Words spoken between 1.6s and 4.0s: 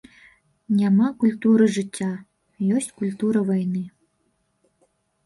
жыцця, ёсць культура вайны.